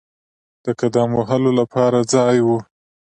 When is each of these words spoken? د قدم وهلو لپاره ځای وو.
د 0.65 0.67
قدم 0.79 1.09
وهلو 1.15 1.51
لپاره 1.59 1.97
ځای 2.13 2.37
وو. 2.45 2.57